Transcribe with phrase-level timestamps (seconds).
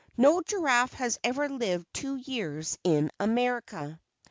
[0.17, 3.99] No Giraffe has ever lived two years in America.